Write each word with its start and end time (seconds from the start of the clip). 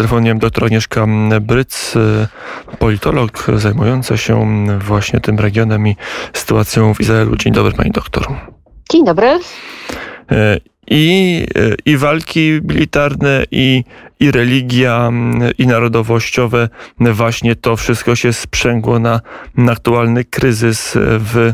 telefonie 0.00 0.34
doktor 0.34 0.64
Agnieszka 0.64 1.06
Bryc, 1.40 1.94
politolog 2.78 3.46
zajmująca 3.56 4.16
się 4.16 4.46
właśnie 4.78 5.20
tym 5.20 5.38
regionem 5.38 5.88
i 5.88 5.96
sytuacją 6.32 6.94
w 6.94 7.00
Izraelu. 7.00 7.36
Dzień 7.36 7.52
dobry 7.52 7.72
pani 7.72 7.90
doktor. 7.90 8.26
Dzień 8.92 9.04
dobry. 9.04 9.38
E, 10.30 10.58
I, 10.90 11.46
e, 11.54 11.74
i 11.86 11.96
walki 11.96 12.60
militarne, 12.64 13.44
i, 13.50 13.84
i 14.20 14.30
religia, 14.30 15.10
i 15.58 15.66
narodowościowe, 15.66 16.68
właśnie 17.00 17.56
to 17.56 17.76
wszystko 17.76 18.16
się 18.16 18.32
sprzęgło 18.32 18.98
na, 18.98 19.20
na 19.56 19.72
aktualny 19.72 20.24
kryzys 20.24 20.92
w, 20.96 21.52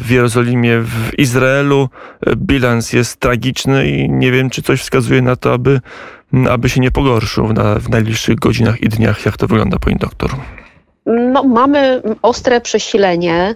w 0.00 0.10
Jerozolimie, 0.10 0.80
w 0.80 1.18
Izraelu. 1.18 1.88
Bilans 2.36 2.92
jest 2.92 3.20
tragiczny 3.20 3.90
i 3.90 4.10
nie 4.10 4.32
wiem, 4.32 4.50
czy 4.50 4.62
coś 4.62 4.80
wskazuje 4.80 5.22
na 5.22 5.36
to, 5.36 5.52
aby 5.52 5.80
aby 6.50 6.68
się 6.68 6.80
nie 6.80 6.90
pogorszył 6.90 7.48
w 7.80 7.90
najbliższych 7.90 8.36
godzinach 8.36 8.82
i 8.82 8.88
dniach. 8.88 9.26
Jak 9.26 9.36
to 9.36 9.46
wygląda, 9.46 9.78
pani 9.78 9.96
doktor? 9.96 10.30
No, 11.06 11.42
mamy 11.42 12.02
ostre 12.22 12.60
przesilenie. 12.60 13.54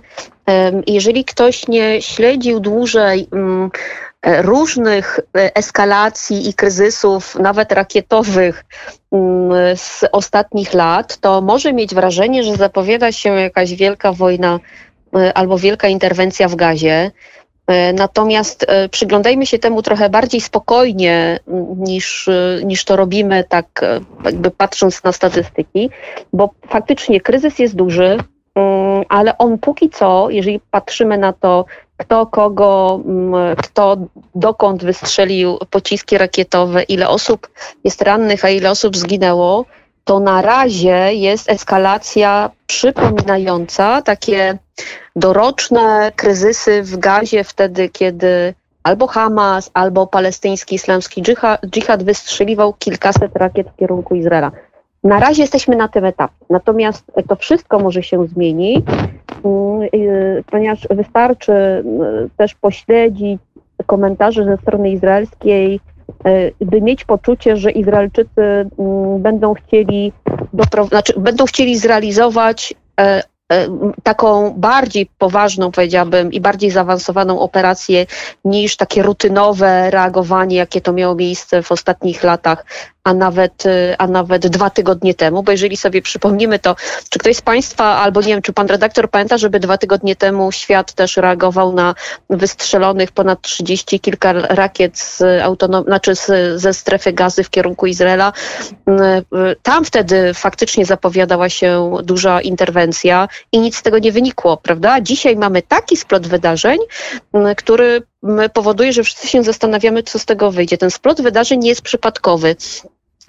Jeżeli 0.87 1.25
ktoś 1.25 1.69
nie 1.69 2.03
śledził 2.03 2.61
dłużej 2.61 3.29
mm, 3.33 3.71
różnych 4.27 5.21
e, 5.37 5.57
eskalacji 5.57 6.49
i 6.49 6.55
kryzysów, 6.55 7.35
nawet 7.35 7.73
rakietowych 7.73 8.65
mm, 9.13 9.77
z 9.77 10.05
ostatnich 10.13 10.75
lat, 10.75 11.17
to 11.17 11.41
może 11.41 11.73
mieć 11.73 11.95
wrażenie, 11.95 12.45
że 12.45 12.57
zapowiada 12.57 13.13
się 13.13 13.31
jakaś 13.31 13.75
wielka 13.75 14.13
wojna 14.13 14.61
e, 15.17 15.39
albo 15.39 15.59
wielka 15.59 15.89
interwencja 15.89 16.49
w 16.49 16.55
gazie. 16.55 17.11
E, 17.67 17.93
natomiast 17.93 18.65
e, 18.69 18.89
przyglądajmy 18.89 19.47
się 19.47 19.59
temu 19.59 19.83
trochę 19.83 20.11
bardziej 20.11 20.41
spokojnie 20.41 21.39
niż, 21.77 22.29
e, 22.29 22.61
niż 22.65 22.85
to 22.85 22.97
robimy, 22.97 23.45
tak 23.49 23.85
jakby 24.25 24.51
patrząc 24.51 25.05
na 25.05 25.13
statystyki, 25.13 25.91
bo 26.33 26.51
faktycznie 26.69 27.21
kryzys 27.21 27.59
jest 27.59 27.77
duży, 27.77 28.19
mm, 28.55 29.05
ale 29.09 29.39
on 29.39 29.59
póki 29.59 29.91
co, 29.91 30.31
jeżeli 30.31 30.61
patrzymy 30.71 31.19
na 31.19 31.33
to, 31.33 31.65
kto 31.97 32.27
kogo, 32.27 33.01
kto 33.63 33.97
dokąd 34.35 34.85
wystrzelił 34.85 35.59
pociski 35.71 36.19
rakietowe, 36.19 36.83
ile 36.83 37.09
osób 37.09 37.49
jest 37.85 38.03
rannych, 38.03 38.45
a 38.45 38.49
ile 38.49 38.71
osób 38.71 38.97
zginęło, 38.97 39.65
to 40.07 40.21
na 40.21 40.43
razie 40.43 41.15
jest 41.15 41.51
eskalacja 41.51 42.51
przypominająca 42.67 44.03
takie 44.03 44.59
doroczne 45.17 46.13
kryzysy 46.17 46.83
w 46.83 46.97
gazie 46.97 47.45
wtedy, 47.45 47.89
kiedy 47.89 48.55
albo 48.83 49.07
Hamas, 49.07 49.71
albo 49.75 50.07
palestyński 50.07 50.75
islamski 50.75 51.23
dżihad 51.67 52.03
wystrzeliwał 52.03 52.73
kilkaset 52.73 53.37
rakiet 53.37 53.69
w 53.71 53.77
kierunku 53.77 54.15
Izraela. 54.15 54.53
Na 55.05 55.21
razie 55.21 55.43
jesteśmy 55.43 55.77
na 55.77 55.89
tym 55.89 56.05
etapie. 56.05 56.35
Natomiast 56.51 57.05
to 57.29 57.37
wszystko 57.37 57.79
może 57.79 58.03
się 58.03 58.27
zmienić, 58.27 58.87
mm, 59.45 59.89
ponieważ 60.51 60.87
wystarczy 60.91 61.53
y, 61.53 61.85
też 62.37 62.55
pośledzić 62.55 63.41
komentarze 63.87 64.45
ze 64.45 64.57
strony 64.57 64.91
izraelskiej, 64.91 65.81
by 66.61 66.83
mieć 66.83 67.05
poczucie, 67.05 67.57
że 67.57 67.71
Izraelczycy 67.71 68.41
mm, 68.41 69.23
będą 69.23 69.55
chcieli, 69.55 70.13
znaczy 70.89 71.21
będą 71.21 71.45
chcieli 71.45 71.77
zrealizować 71.77 72.75
E, 73.01 73.23
taką 74.03 74.55
bardziej 74.57 75.11
poważną, 75.19 75.73
powiedziałabym, 75.73 76.33
i 76.33 76.41
bardziej 76.41 76.71
zaawansowaną 76.71 77.41
operację 77.41 78.07
niż 78.45 78.77
takie 78.77 79.03
rutynowe 79.03 79.91
reagowanie, 79.91 80.57
jakie 80.57 80.81
to 80.81 80.93
miało 80.93 81.15
miejsce 81.15 81.63
w 81.63 81.73
ostatnich 81.73 82.23
latach 82.23 82.65
a 83.07 83.15
nawet, 83.15 83.67
y, 83.67 83.95
a 83.99 84.07
nawet 84.07 84.47
dwa 84.47 84.71
tygodnie 84.71 85.15
temu, 85.15 85.43
bo 85.43 85.53
jeżeli 85.53 85.77
sobie 85.77 86.03
przypomnimy 86.03 86.59
to, 86.59 86.77
czy 87.11 87.19
ktoś 87.19 87.37
z 87.37 87.43
Państwa, 87.43 87.85
albo 87.85 88.21
nie 88.21 88.27
wiem, 88.27 88.43
czy 88.43 88.53
Pan 88.53 88.67
redaktor 88.67 89.11
pamięta, 89.11 89.39
żeby 89.39 89.61
dwa 89.61 89.79
tygodnie 89.79 90.17
temu 90.17 90.53
świat 90.53 90.93
też 90.93 91.17
reagował 91.17 91.73
na 91.73 91.95
wystrzelonych 92.31 93.13
ponad 93.13 93.43
30 93.43 94.01
kilka 94.01 94.33
rakiet 94.33 94.99
z 94.99 95.23
autonom, 95.43 95.85
znaczy 95.85 96.17
z, 96.17 96.61
ze 96.61 96.75
strefy 96.75 97.13
gazy 97.13 97.45
w 97.45 97.51
kierunku 97.51 97.87
Izraela. 97.87 98.33
Y, 98.89 98.93
tam 99.63 99.85
wtedy 99.85 100.35
faktycznie 100.35 100.87
zapowiadała 100.87 101.49
się 101.49 101.97
duża 102.03 102.41
interwencja 102.41 103.29
i 103.53 103.59
nic 103.59 103.77
z 103.77 103.83
tego 103.83 103.99
nie 103.99 104.13
wynikło, 104.13 104.57
prawda? 104.57 105.01
Dzisiaj 105.01 105.37
mamy 105.37 105.63
taki 105.63 105.97
splot 105.97 106.27
wydarzeń, 106.27 106.79
który 107.57 108.03
powoduje, 108.53 108.93
że 108.93 109.03
wszyscy 109.03 109.29
się 109.29 109.43
zastanawiamy, 109.43 110.03
co 110.03 110.19
z 110.19 110.25
tego 110.25 110.51
wyjdzie. 110.51 110.79
Ten 110.79 110.91
splot 110.91 111.21
wydarzeń 111.21 111.61
nie 111.61 111.69
jest 111.69 111.83
przypadkowy. 111.83 112.57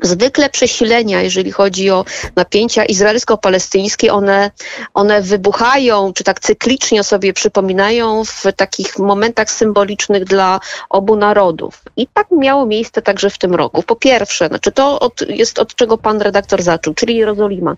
Zwykle 0.02 0.50
przesilenia, 0.50 1.22
jeżeli 1.22 1.52
chodzi 1.52 1.90
o 1.90 2.06
napięcia 2.36 2.86
izraelsko-palestyńskie, 2.86 4.14
one, 4.14 4.52
one 4.94 5.22
wybuchają, 5.22 6.14
czy 6.14 6.24
tak 6.24 6.40
cyklicznie 6.40 7.04
sobie 7.04 7.34
przypominają 7.34 8.24
w 8.26 8.44
takich 8.56 9.00
momentach 9.00 9.52
symbolicznych 9.52 10.26
dla 10.26 10.60
obu 10.90 11.16
narodów. 11.16 11.82
I 11.96 12.08
tak 12.14 12.28
miało 12.32 12.66
miejsce 12.66 13.02
także 13.02 13.30
w 13.30 13.38
tym 13.38 13.56
roku. 13.56 13.84
Po 13.84 13.96
pierwsze, 13.96 14.48
znaczy 14.48 14.72
to 14.72 15.00
od, 15.00 15.22
jest 15.30 15.60
od 15.60 15.76
czego 15.76 15.98
pan 15.98 16.22
redaktor 16.22 16.62
zaczął, 16.62 16.94
czyli 16.94 17.16
Jerozolima. 17.16 17.76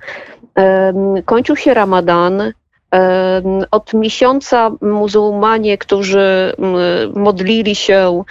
Kończył 1.25 1.55
się 1.55 1.73
Ramadan, 1.73 2.53
od 3.71 3.93
miesiąca 3.93 4.71
muzułmanie, 4.81 5.77
którzy 5.77 6.53
modlili 7.15 7.75
się 7.75 8.23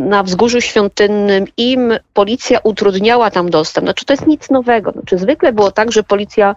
na 0.00 0.22
wzgórzu 0.22 0.60
świątynnym 0.60 1.44
im 1.56 1.98
policja 2.14 2.58
utrudniała 2.62 3.30
tam 3.30 3.50
dostęp. 3.50 3.86
Znaczy 3.86 4.04
to 4.04 4.12
jest 4.12 4.26
nic 4.26 4.50
nowego. 4.50 4.92
Znaczy 4.92 5.18
zwykle 5.18 5.52
było 5.52 5.70
tak, 5.70 5.92
że 5.92 6.02
policja 6.02 6.54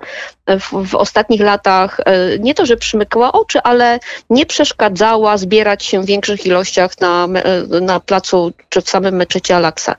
w, 0.47 0.87
w, 0.87 0.95
ostatnich 0.95 1.41
latach 1.41 1.99
e, 1.99 2.39
nie 2.39 2.53
to, 2.53 2.65
że 2.65 2.77
przymykała 2.77 3.31
oczy, 3.31 3.61
ale 3.61 3.99
nie 4.29 4.45
przeszkadzała 4.45 5.37
zbierać 5.37 5.83
się 5.83 6.01
w 6.01 6.05
większych 6.05 6.45
ilościach 6.45 7.01
na, 7.01 7.27
e, 7.73 7.81
na 7.81 7.99
placu 7.99 8.51
czy 8.69 8.81
w 8.81 8.89
samym 8.89 9.15
meczecie 9.15 9.55
Alaksa. 9.55 9.95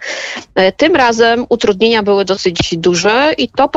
Tym 0.76 0.96
razem 0.96 1.46
utrudnienia 1.48 2.02
były 2.02 2.24
dosyć 2.24 2.76
duże 2.76 3.32
i 3.38 3.48
to 3.48 3.68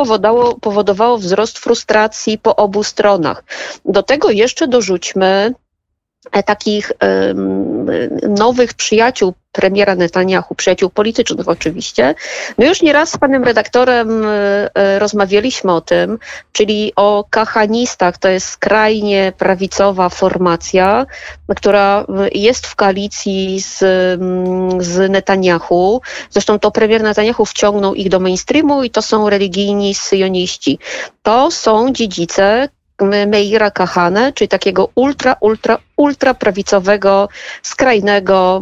powodowało, 0.62 1.18
wzrost 1.18 1.60
frustracji 1.60 2.38
po 2.38 2.56
obu 2.56 2.84
stronach. 2.84 3.44
Do 3.86 4.04
tego 4.04 4.32
jeszcze 4.32 4.68
dorzućmy 4.68 5.30
E, 5.40 5.54
takich 6.46 6.92
nowych 8.30 8.74
przyjaciół 8.74 9.34
premiera 9.52 9.96
Netanyahu, 9.96 10.56
przyjaciół 10.56 10.90
politycznych 10.90 11.48
oczywiście. 11.48 12.16
My 12.58 12.68
już 12.68 12.82
nieraz 12.82 13.10
z 13.10 13.18
panem 13.18 13.44
redaktorem 13.44 14.26
e, 14.26 14.70
e, 14.76 15.00
rozmawialiśmy 15.00 15.74
o 15.74 15.82
tym, 15.82 16.20
czyli 16.52 16.94
o 16.96 17.26
kahanistach. 17.30 18.18
To 18.18 18.28
jest 18.28 18.50
skrajnie 18.50 19.34
prawicowa 19.38 20.10
formacja, 20.10 21.06
która 21.56 22.06
jest 22.32 22.68
w 22.68 22.76
koalicji 22.76 23.62
z, 23.62 23.78
z 24.80 25.12
Netanyahu. 25.12 26.02
Zresztą 26.30 26.60
to 26.60 26.72
premier 26.72 27.04
Netanyahu 27.04 27.46
wciągnął 27.46 27.96
ich 27.96 28.10
do 28.10 28.20
mainstreamu 28.20 28.84
i 28.84 28.90
to 28.90 29.02
są 29.02 29.30
religijni 29.30 29.96
syjoniści. 29.96 30.80
To 31.24 31.52
są 31.52 31.92
dziedzice 31.94 32.70
Meira 33.06 33.72
Kahane, 33.72 34.34
czyli 34.34 34.48
takiego 34.48 34.90
ultra, 34.96 35.36
ultra, 35.40 35.78
ultra 35.98 36.34
prawicowego, 36.34 37.30
skrajnego 37.64 38.62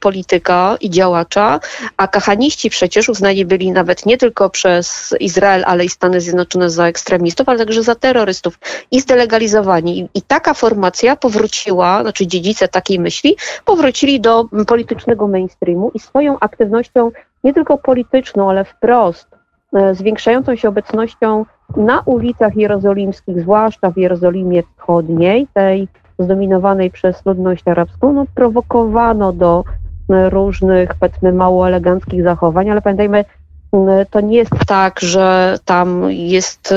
polityka 0.00 0.76
i 0.80 0.90
działacza, 0.90 1.60
a 1.96 2.08
kahaniści 2.08 2.70
przecież 2.70 3.08
uznani 3.08 3.44
byli 3.44 3.72
nawet 3.72 4.06
nie 4.06 4.18
tylko 4.18 4.50
przez 4.50 5.14
Izrael, 5.20 5.64
ale 5.66 5.84
i 5.84 5.88
Stany 5.88 6.20
Zjednoczone 6.20 6.70
za 6.70 6.86
ekstremistów, 6.86 7.48
ale 7.48 7.58
także 7.58 7.82
za 7.82 7.94
terrorystów 7.94 8.58
i 8.90 9.00
zdelegalizowani. 9.00 10.08
I 10.14 10.22
taka 10.22 10.54
formacja 10.54 11.16
powróciła, 11.16 12.02
znaczy 12.02 12.26
dziedzice 12.26 12.68
takiej 12.68 12.98
myśli, 12.98 13.36
powrócili 13.64 14.20
do 14.20 14.44
politycznego 14.66 15.28
mainstreamu 15.28 15.90
i 15.94 15.98
swoją 15.98 16.38
aktywnością 16.40 17.10
nie 17.44 17.54
tylko 17.54 17.78
polityczną, 17.78 18.50
ale 18.50 18.64
wprost 18.64 19.27
zwiększającą 19.92 20.56
się 20.56 20.68
obecnością 20.68 21.44
na 21.76 22.00
ulicach 22.00 22.56
jerozolimskich, 22.56 23.40
zwłaszcza 23.40 23.90
w 23.90 23.96
Jerozolimie 23.96 24.62
Wschodniej, 24.62 25.46
tej 25.54 25.88
zdominowanej 26.18 26.90
przez 26.90 27.26
ludność 27.26 27.68
arabską, 27.68 28.12
no, 28.12 28.26
prowokowano 28.34 29.32
do 29.32 29.64
e, 30.10 30.30
różnych, 30.30 30.94
powiedzmy, 30.94 31.32
mało 31.32 31.68
eleganckich 31.68 32.22
zachowań, 32.22 32.70
ale 32.70 32.82
pamiętajmy, 32.82 33.24
to 34.10 34.20
nie 34.20 34.36
jest 34.36 34.50
tak, 34.66 35.00
że 35.00 35.58
tam 35.64 36.04
jest, 36.10 36.74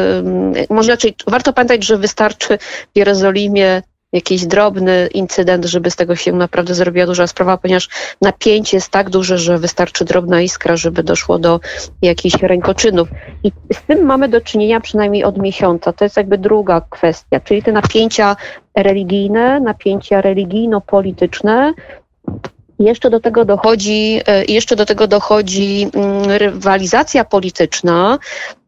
może 0.69 0.91
raczej 0.91 1.15
warto 1.27 1.53
pamiętać, 1.53 1.85
że 1.85 1.97
wystarczy 1.97 2.57
w 2.93 2.97
Jerozolimie 2.97 3.81
jakiś 4.11 4.45
drobny 4.45 5.09
incydent, 5.13 5.65
żeby 5.65 5.91
z 5.91 5.95
tego 5.95 6.15
się 6.15 6.33
naprawdę 6.33 6.73
zrobiła 6.75 7.05
duża 7.05 7.27
sprawa, 7.27 7.57
ponieważ 7.57 7.89
napięcie 8.21 8.77
jest 8.77 8.89
tak 8.89 9.09
duże, 9.09 9.37
że 9.37 9.57
wystarczy 9.57 10.05
drobna 10.05 10.41
iskra, 10.41 10.77
żeby 10.77 11.03
doszło 11.03 11.39
do 11.39 11.59
jakichś 12.01 12.35
rękoczynów. 12.35 13.07
I 13.43 13.51
z 13.73 13.81
tym 13.87 14.05
mamy 14.05 14.29
do 14.29 14.41
czynienia 14.41 14.79
przynajmniej 14.79 15.23
od 15.23 15.37
miesiąca. 15.37 15.93
To 15.93 16.05
jest 16.05 16.17
jakby 16.17 16.37
druga 16.37 16.81
kwestia, 16.89 17.39
czyli 17.39 17.63
te 17.63 17.71
napięcia 17.71 18.35
religijne, 18.75 19.59
napięcia 19.59 20.21
religijno-polityczne, 20.21 21.73
jeszcze 22.81 23.09
do 23.09 23.19
tego 23.19 23.45
dochodzi, 23.45 24.21
e, 24.27 24.45
jeszcze 24.45 24.75
do 24.75 24.85
tego 24.85 25.07
dochodzi 25.07 25.87
mm, 25.93 26.31
rywalizacja 26.31 27.25
polityczna, 27.25 28.19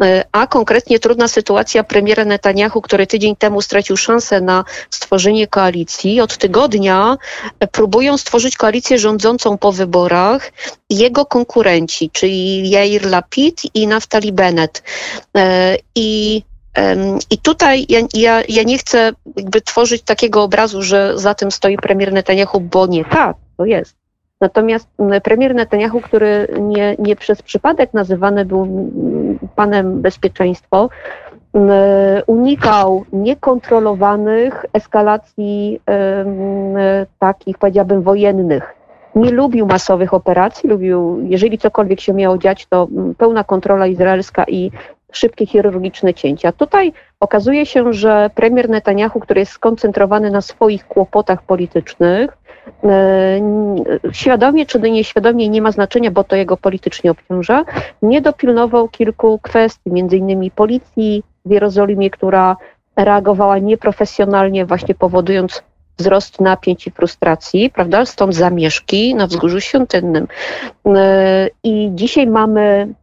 e, 0.04 0.26
a 0.32 0.48
konkretnie 0.48 1.00
trudna 1.00 1.28
sytuacja 1.28 1.84
premiera 1.84 2.26
Netanyahu, 2.26 2.82
który 2.82 3.08
tydzień 3.08 3.36
temu 3.36 3.62
stracił 3.62 3.98
szansę 3.98 4.42
na 4.42 4.64
stworzenie 4.90 5.48
koalicji. 5.48 6.22
Od 6.22 6.38
tygodnia 6.38 7.18
e, 7.60 7.68
próbują 7.68 8.18
stworzyć 8.18 8.58
koalicję 8.58 8.98
rządzącą 8.98 9.58
po 9.58 9.72
wyborach 9.72 10.52
jego 10.90 11.26
konkurenci, 11.26 12.10
czyli 12.10 12.70
Jair 12.70 13.06
Lapid 13.06 13.62
i 13.74 13.88
Naftali 13.88 14.32
Bennett. 14.32 14.84
I 15.96 16.44
i 17.30 17.38
tutaj 17.38 17.86
ja, 17.90 18.00
ja, 18.14 18.42
ja, 18.50 18.64
nie 18.64 18.78
chcę 18.78 19.12
jakby 19.36 19.62
tworzyć 19.62 20.02
takiego 20.02 20.44
obrazu, 20.44 20.82
że 20.82 21.20
za 21.20 21.36
tym 21.36 21.52
stoi 21.52 21.78
premier 21.78 22.14
Netanyahu, 22.14 22.60
bo 22.60 22.88
nie 22.88 23.06
tak, 23.06 23.38
to 23.58 23.66
jest. 23.66 24.03
Natomiast 24.42 24.90
premier 25.24 25.56
Netanyahu, 25.56 26.02
który 26.02 26.48
nie, 26.60 26.96
nie 27.00 27.16
przez 27.16 27.42
przypadek 27.42 27.94
nazywany 27.94 28.46
był 28.46 28.92
panem 29.56 30.02
bezpieczeństwo, 30.02 30.90
unikał 32.28 33.06
niekontrolowanych 33.14 34.66
eskalacji 34.74 35.82
takich, 37.20 37.58
powiedziałabym, 37.58 38.02
wojennych. 38.02 38.76
Nie 39.16 39.32
lubił 39.32 39.66
masowych 39.66 40.14
operacji, 40.14 40.70
lubił, 40.70 41.20
jeżeli 41.24 41.58
cokolwiek 41.58 42.02
się 42.02 42.14
miało 42.14 42.38
dziać, 42.38 42.66
to 42.66 42.88
pełna 43.18 43.44
kontrola 43.44 43.88
izraelska 43.88 44.44
i 44.48 44.72
szybkie 45.18 45.46
chirurgiczne 45.46 46.14
cięcia. 46.14 46.52
Tutaj 46.52 46.94
okazuje 47.20 47.66
się, 47.66 47.94
że 47.94 48.30
premier 48.36 48.70
Netanyahu, 48.70 49.20
który 49.20 49.40
jest 49.40 49.52
skoncentrowany 49.52 50.32
na 50.32 50.42
swoich 50.42 50.88
kłopotach 50.88 51.44
politycznych, 51.44 52.38
e, 52.84 53.42
świadomie 54.12 54.66
czy 54.66 54.80
nieświadomie 54.80 55.50
nie 55.50 55.62
ma 55.62 55.72
znaczenia, 55.72 56.12
bo 56.12 56.24
to 56.24 56.36
jego 56.36 56.58
politycznie 56.58 57.12
obciąża, 57.12 57.66
nie 58.02 58.22
dopilnował 58.22 58.90
kilku 58.90 59.40
kwestii, 59.40 59.92
między 59.92 60.18
innymi 60.18 60.52
policji 60.52 61.24
w 61.46 61.52
Jerozolimie, 61.52 62.10
która 62.10 62.58
reagowała 62.96 63.58
nieprofesjonalnie, 63.58 64.66
właśnie 64.66 64.96
powodując 64.96 65.64
wzrost 65.98 66.42
napięć 66.42 66.88
i 66.88 66.92
frustracji, 66.92 67.70
prawda? 67.70 68.06
Stąd 68.06 68.36
zamieszki 68.36 69.16
na 69.16 69.28
wzgórzu 69.28 69.62
świątynnym. 69.62 70.28
E, 70.86 71.50
I 71.64 71.90
dzisiaj 71.94 72.28
mamy 72.28 72.94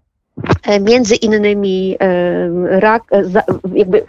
między 0.80 1.14
innymi 1.14 1.96
e, 2.00 2.80
rak, 2.80 3.02
e, 3.12 3.22
jakby 3.74 4.04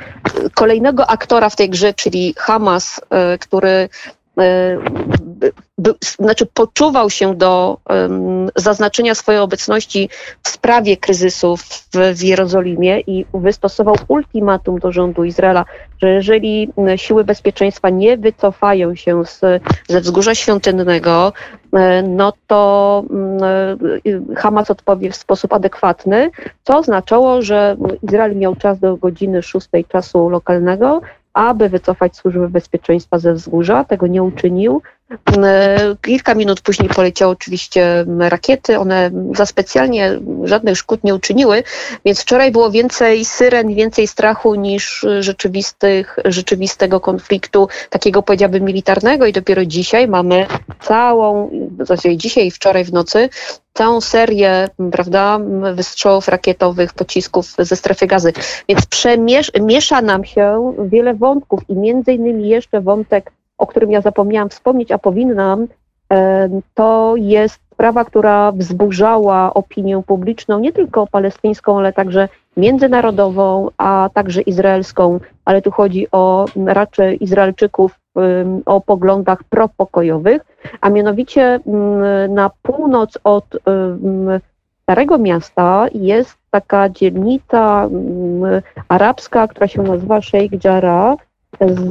kolejnego 0.53 1.09
aktora 1.09 1.49
w 1.49 1.55
tej 1.55 1.69
grze, 1.69 1.93
czyli 1.93 2.33
Hamas, 2.37 3.01
który 3.39 3.89
by, 5.77 5.93
znaczy 6.19 6.45
poczuwał 6.45 7.09
się 7.09 7.35
do 7.35 7.77
um, 7.89 8.49
zaznaczenia 8.55 9.15
swojej 9.15 9.41
obecności 9.41 10.09
w 10.43 10.49
sprawie 10.49 10.97
kryzysów 10.97 11.61
w, 11.61 11.89
w 12.15 12.23
Jerozolimie 12.23 12.99
i 12.99 13.25
wystosował 13.33 13.95
ultimatum 14.07 14.79
do 14.79 14.91
rządu 14.91 15.23
Izraela, 15.23 15.65
że 16.01 16.09
jeżeli 16.09 16.69
siły 16.95 17.23
bezpieczeństwa 17.23 17.89
nie 17.89 18.17
wycofają 18.17 18.95
się 18.95 19.25
z, 19.25 19.39
ze 19.89 20.01
wzgórza 20.01 20.35
świątynnego, 20.35 21.33
no 22.03 22.33
to 22.47 23.03
Hamas 24.35 24.71
odpowie 24.71 25.11
w 25.11 25.15
sposób 25.15 25.53
adekwatny, 25.53 26.31
co 26.63 26.77
oznaczało, 26.77 27.41
że 27.41 27.77
Izrael 28.03 28.35
miał 28.35 28.55
czas 28.55 28.79
do 28.79 28.97
godziny 28.97 29.41
6 29.41 29.67
czasu 29.87 30.29
lokalnego, 30.29 31.01
aby 31.33 31.69
wycofać 31.69 32.15
służby 32.17 32.49
bezpieczeństwa 32.49 33.19
ze 33.19 33.33
wzgórza. 33.33 33.83
Tego 33.83 34.07
nie 34.07 34.23
uczynił. 34.23 34.81
E, 35.37 35.95
kilka 36.01 36.35
minut 36.35 36.61
później 36.61 36.89
poleciały 36.89 37.31
oczywiście 37.31 38.05
rakiety. 38.19 38.79
One 38.79 39.11
za 39.35 39.45
specjalnie 39.45 40.19
żadnych 40.43 40.77
szkód 40.77 41.03
nie 41.03 41.15
uczyniły, 41.15 41.63
więc 42.05 42.21
wczoraj 42.21 42.51
było 42.51 42.71
więcej 42.71 43.25
syren, 43.25 43.75
więcej 43.75 44.07
strachu 44.07 44.55
niż 44.55 45.05
rzeczywistych, 45.19 46.15
rzeczywistego 46.25 46.99
konfliktu, 46.99 47.67
takiego 47.89 48.23
powiedziałbym 48.23 48.63
militarnego 48.63 49.25
i 49.25 49.33
dopiero 49.33 49.65
dzisiaj 49.65 50.07
mamy 50.07 50.45
całą, 50.79 51.49
zasadzie 51.79 52.17
dzisiaj 52.17 52.47
i 52.47 52.51
wczoraj 52.51 52.83
w 52.83 52.93
nocy, 52.93 53.29
całą 53.73 54.01
serię, 54.01 54.69
prawda, 54.91 55.39
wystrzałów 55.73 56.27
rakietowych, 56.27 56.93
pocisków 56.93 57.55
ze 57.59 57.75
strefy 57.75 58.07
gazy. 58.07 58.33
Więc 58.69 58.85
przemiesza 58.85 60.01
nam 60.01 60.25
się 60.25 60.73
wiele 60.85 61.13
wątków 61.13 61.59
i 61.69 61.75
między 61.75 62.13
innymi 62.13 62.49
jeszcze 62.49 62.81
wątek 62.81 63.31
o 63.61 63.67
którym 63.67 63.91
ja 63.91 64.01
zapomniałam 64.01 64.49
wspomnieć, 64.49 64.91
a 64.91 64.97
powinnam, 64.97 65.67
to 66.73 67.13
jest 67.17 67.59
sprawa, 67.81 68.05
która 68.05 68.51
wzburzała 68.51 69.53
opinię 69.53 70.01
publiczną, 70.07 70.59
nie 70.59 70.73
tylko 70.73 71.07
palestyńską, 71.07 71.79
ale 71.79 71.93
także 71.93 72.29
międzynarodową, 72.57 73.69
a 73.77 74.09
także 74.13 74.41
izraelską, 74.41 75.19
ale 75.45 75.61
tu 75.61 75.71
chodzi 75.71 76.07
o 76.11 76.45
raczej 76.65 77.23
Izraelczyków 77.23 77.99
o 78.65 78.81
poglądach 78.81 79.43
propokojowych, 79.43 80.41
a 80.81 80.89
mianowicie 80.89 81.59
na 82.29 82.51
północ 82.61 83.17
od 83.23 83.45
Starego 84.83 85.17
Miasta 85.17 85.87
jest 85.93 86.37
taka 86.51 86.89
dzielnica 86.89 87.89
arabska, 88.87 89.47
która 89.47 89.67
się 89.67 89.81
nazywa 89.81 90.21
Sheikh 90.21 90.63
Jarrah, 90.63 91.15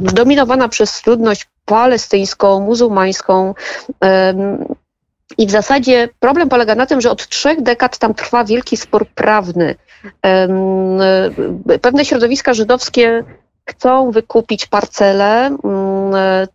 zdominowana 0.05 0.67
przez 0.67 1.07
ludność 1.07 1.47
palestyńską, 1.65 2.59
muzułmańską. 2.59 3.53
I 5.37 5.47
w 5.47 5.51
zasadzie 5.51 6.09
problem 6.19 6.49
polega 6.49 6.75
na 6.75 6.85
tym, 6.85 7.01
że 7.01 7.11
od 7.11 7.27
trzech 7.27 7.61
dekad 7.61 7.97
tam 7.97 8.13
trwa 8.13 8.43
wielki 8.43 8.77
spór 8.77 9.07
prawny. 9.07 9.75
Pewne 11.81 12.05
środowiska 12.05 12.53
żydowskie 12.53 13.23
chcą 13.65 14.11
wykupić 14.11 14.65
parcele, 14.65 15.57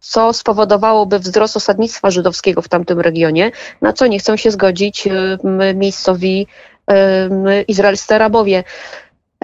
co 0.00 0.32
spowodowałoby 0.32 1.18
wzrost 1.18 1.56
osadnictwa 1.56 2.10
żydowskiego 2.10 2.62
w 2.62 2.68
tamtym 2.68 3.00
regionie, 3.00 3.50
na 3.82 3.92
co 3.92 4.06
nie 4.06 4.18
chcą 4.18 4.36
się 4.36 4.50
zgodzić 4.50 5.08
miejscowi 5.74 6.46
izraelscy 7.68 8.14
Arabowie. 8.14 8.64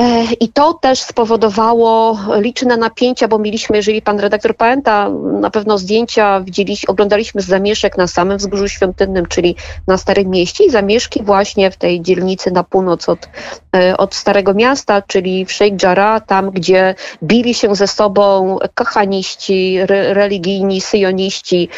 E, 0.01 0.25
I 0.41 0.49
to 0.49 0.75
też 0.75 1.01
spowodowało 1.01 2.19
liczne 2.37 2.77
napięcia, 2.77 3.29
bo 3.29 3.39
mieliśmy, 3.39 3.77
jeżeli 3.77 4.03
pan 4.03 4.21
redaktor 4.21 4.57
pamięta, 4.57 5.11
na 5.41 5.51
pewno 5.51 5.79
zdjęcia 5.79 6.41
widzieliśmy, 6.41 6.91
oglądaliśmy 6.91 7.43
z 7.43 7.47
zamieszek 7.47 7.99
na 7.99 8.07
samym 8.07 8.39
wzgórzu 8.39 8.69
świątynnym, 8.69 9.27
czyli 9.27 9.57
na 9.87 9.99
Starym 9.99 10.31
Mieście 10.31 10.65
i 10.65 10.71
zamieszki 10.71 11.23
właśnie 11.23 11.71
w 11.71 11.77
tej 11.77 12.01
dzielnicy 12.01 12.51
na 12.51 12.65
północ 12.65 13.09
od, 13.09 13.29
e, 13.77 13.97
od 13.97 14.15
Starego 14.15 14.55
Miasta, 14.55 15.03
czyli 15.03 15.47
w 15.47 15.53
Sheikh 15.53 15.83
Jarrah, 15.83 16.27
tam 16.27 16.51
gdzie 16.51 16.95
bili 17.23 17.55
się 17.55 17.75
ze 17.75 17.87
sobą 17.87 18.59
kochaniści, 18.75 19.79
re, 19.79 20.15
religijni, 20.15 20.81
syjoniści 20.81 21.69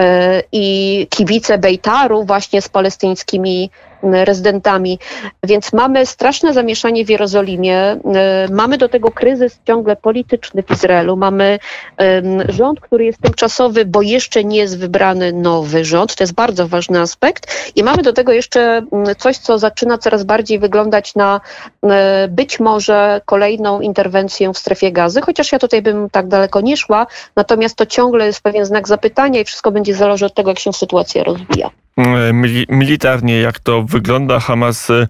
e, 0.00 0.42
i 0.52 1.06
kibice 1.10 1.58
Bejtaru 1.58 2.24
właśnie 2.24 2.62
z 2.62 2.68
palestyńskimi 2.68 3.70
rezydentami. 4.02 4.98
Więc 5.42 5.72
mamy 5.72 6.06
straszne 6.06 6.54
zamieszanie 6.54 7.04
w 7.04 7.08
Jerozolimie, 7.08 7.78
e, 7.78 7.98
mamy 8.50 8.78
do 8.78 8.88
tego 8.88 9.10
kryzys 9.10 9.60
ciągle 9.66 9.96
polityczny 9.96 10.62
w 10.62 10.70
Izraelu, 10.70 11.16
mamy 11.16 11.58
rząd, 12.48 12.80
który 12.80 13.04
jest 13.04 13.20
tymczasowy, 13.20 13.84
bo 13.84 14.02
jeszcze 14.02 14.44
nie 14.44 14.58
jest 14.58 14.78
wybrany 14.78 15.32
nowy 15.32 15.84
rząd, 15.84 16.14
to 16.14 16.24
jest 16.24 16.34
bardzo 16.34 16.68
ważny 16.68 17.00
aspekt. 17.00 17.72
I 17.76 17.82
mamy 17.82 18.02
do 18.02 18.12
tego 18.12 18.32
jeszcze 18.32 18.82
coś, 19.18 19.38
co 19.38 19.58
zaczyna 19.58 19.98
coraz 19.98 20.24
bardziej 20.24 20.58
wyglądać 20.58 21.14
na 21.14 21.40
e, 21.84 22.28
być 22.28 22.60
może 22.60 23.20
kolejną 23.24 23.80
interwencję 23.80 24.52
w 24.52 24.58
strefie 24.58 24.92
gazy, 24.92 25.20
chociaż 25.20 25.52
ja 25.52 25.58
tutaj 25.58 25.82
bym 25.82 26.10
tak 26.10 26.28
daleko 26.28 26.60
nie 26.60 26.76
szła, 26.76 27.06
natomiast 27.36 27.76
to 27.76 27.86
ciągle 27.86 28.26
jest 28.26 28.40
pewien 28.40 28.64
znak 28.64 28.88
zapytania 28.88 29.40
i 29.40 29.44
wszystko 29.44 29.70
będzie 29.70 29.94
zależeć 29.94 30.22
od 30.22 30.34
tego, 30.34 30.50
jak 30.50 30.58
się 30.58 30.72
sytuacja 30.72 31.24
rozwija. 31.24 31.81
E, 31.98 32.32
militarnie, 32.68 33.40
jak 33.40 33.58
to 33.58 33.82
wygląda. 33.82 34.40
Hamas 34.40 34.90
e, 34.90 35.06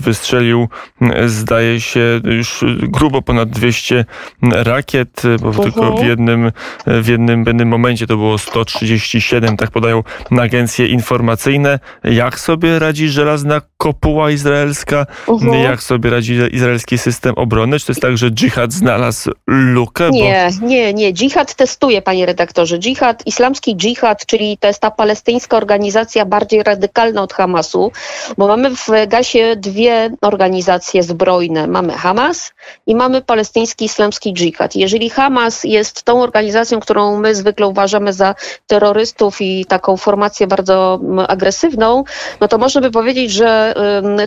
wystrzelił, 0.00 0.68
e, 1.00 1.28
zdaje 1.28 1.80
się, 1.80 2.20
już 2.24 2.64
grubo 2.82 3.22
ponad 3.22 3.50
200 3.50 4.04
rakiet, 4.42 5.22
bo 5.40 5.48
uh 5.48 5.56
-huh. 5.56 5.62
tylko 5.62 5.92
w 5.92 6.04
jednym, 6.04 6.52
w 6.86 7.08
jednym, 7.08 7.44
w 7.44 7.46
jednym 7.46 7.68
momencie 7.68 8.06
to 8.06 8.16
było 8.16 8.38
137, 8.38 9.56
tak 9.56 9.70
podają 9.70 10.02
agencje 10.40 10.86
informacyjne. 10.86 11.78
Jak 12.04 12.40
sobie 12.40 12.78
radzi 12.78 13.08
żelazna 13.08 13.60
kopuła 13.76 14.30
izraelska? 14.30 15.06
Uh 15.26 15.42
-huh. 15.42 15.54
Jak 15.54 15.82
sobie 15.82 16.10
radzi 16.10 16.38
izraelski 16.52 16.98
system 16.98 17.34
obrony? 17.34 17.80
Czy 17.80 17.86
to 17.86 17.92
jest 17.92 18.02
tak, 18.02 18.18
że 18.18 18.30
dżihad 18.30 18.72
znalazł 18.72 19.30
lukę? 19.46 20.10
Nie, 20.10 20.48
bo... 20.60 20.66
nie, 20.66 20.94
nie. 20.94 21.12
Dżihad 21.12 21.54
testuje, 21.54 22.02
panie 22.02 22.26
redaktorze. 22.26 22.78
Dżihad, 22.78 23.26
islamski 23.26 23.76
dżihad, 23.76 24.26
czyli 24.26 24.58
to 24.58 24.68
jest 24.68 24.80
ta 24.80 24.90
palestyńska 24.90 25.53
organizacja 25.56 26.24
bardziej 26.24 26.62
radykalna 26.62 27.22
od 27.22 27.32
Hamasu, 27.32 27.92
bo 28.38 28.46
mamy 28.46 28.70
w 28.70 28.88
Gazie 29.08 29.56
dwie 29.56 30.10
organizacje 30.20 31.02
zbrojne. 31.02 31.66
Mamy 31.66 31.92
Hamas 31.92 32.52
i 32.86 32.94
mamy 32.94 33.22
palestyński 33.22 33.84
islamski 33.84 34.32
dżihad. 34.34 34.74
Jeżeli 34.76 35.10
Hamas 35.10 35.64
jest 35.64 36.02
tą 36.02 36.22
organizacją, 36.22 36.80
którą 36.80 37.20
my 37.20 37.34
zwykle 37.34 37.66
uważamy 37.66 38.12
za 38.12 38.34
terrorystów 38.66 39.40
i 39.40 39.64
taką 39.64 39.96
formację 39.96 40.46
bardzo 40.46 41.00
agresywną, 41.28 42.04
no 42.40 42.48
to 42.48 42.58
można 42.58 42.80
by 42.80 42.90
powiedzieć, 42.90 43.32
że 43.32 43.74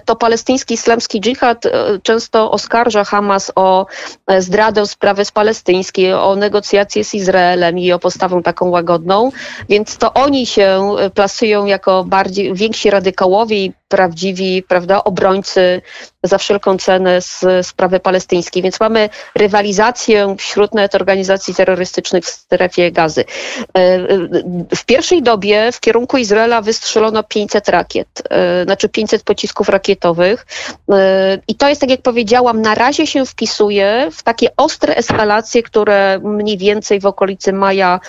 to 0.06 0.16
palestyński 0.16 0.74
islamski 0.74 1.22
dżihad 1.22 1.66
e, 1.66 2.00
często 2.04 2.52
oskarża 2.52 3.04
Hamas 3.04 3.52
o 3.56 3.86
e, 4.28 4.42
zdradę 4.42 4.88
sprawy 4.88 5.24
palestyńskiej, 5.34 6.14
o 6.14 6.36
negocjacje 6.36 7.04
z 7.04 7.14
Izraelem 7.14 7.80
i 7.80 7.92
o 7.92 8.00
postawę 8.00 8.42
taką 8.44 8.70
łagodną, 8.70 9.32
więc 9.70 9.98
to 9.98 10.14
oni 10.14 10.46
się 10.46 10.96
e, 11.00 11.10
plasują 11.18 11.66
jako 11.66 12.04
bardziej 12.04 12.54
więksi 12.54 12.90
radykałowie 12.90 13.66
i 13.66 13.74
prawdziwi 13.88 14.64
prawda, 14.64 15.04
obrońcy 15.04 15.82
za 16.24 16.38
wszelką 16.38 16.78
cenę 16.78 17.22
z 17.22 17.46
sprawy 17.68 18.00
palestyńskiej. 18.00 18.64
Więc 18.64 18.80
mamy 18.80 19.10
rywalizację 19.36 20.36
wśród 20.38 20.74
nawet 20.74 20.96
organizacji 20.96 21.56
terrorystycznych 21.56 22.24
w 22.24 22.30
strefie 22.30 22.92
gazy. 22.92 23.22
E, 23.22 23.80
e, 23.80 24.08
w 24.76 24.86
pierwszej 24.86 25.22
dobie 25.22 25.72
w 25.72 25.80
kierunku 25.80 26.18
Izraela 26.18 26.62
wystrzelono 26.62 27.24
500 27.24 27.70
rakiet, 27.70 28.08
e, 28.30 28.64
znaczy 28.64 28.90
500 28.90 29.24
pocisków 29.24 29.70
rakietowych. 29.70 30.46
I 31.48 31.56
to 31.56 31.70
jest, 31.70 31.82
tak 31.82 31.90
jak 31.90 32.02
powiedziałam, 32.02 32.62
na 32.62 32.76
razie 32.76 33.08
się 33.08 33.26
wpisuje 33.26 34.10
w 34.12 34.24
takie 34.24 34.48
ostre 34.58 34.96
eskalacje, 34.96 35.64
które 35.64 36.20
mniej 36.24 36.58
więcej 36.58 37.00
w 37.00 37.06
okolicy 37.06 37.54
maja 37.54 38.00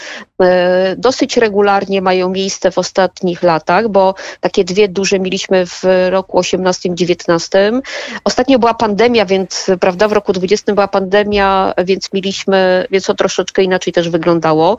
dosyć 0.96 1.36
regularnie 1.36 2.02
mają 2.02 2.28
miejsce 2.28 2.70
w 2.70 2.78
ostatnich 2.78 2.97
latach, 3.42 3.88
bo 3.88 4.14
takie 4.40 4.64
dwie 4.64 4.88
duże 4.88 5.18
mieliśmy 5.20 5.66
w 5.66 5.82
roku 6.10 6.38
18-19. 6.40 7.80
Ostatnio 8.24 8.58
była 8.58 8.74
pandemia, 8.74 9.26
więc 9.26 9.66
prawda, 9.80 10.08
w 10.08 10.12
roku 10.12 10.32
20 10.32 10.74
była 10.74 10.88
pandemia, 10.88 11.74
więc 11.84 12.12
mieliśmy, 12.12 12.86
więc 12.90 13.04
to 13.04 13.14
troszeczkę 13.14 13.62
inaczej 13.62 13.92
też 13.92 14.08
wyglądało. 14.08 14.76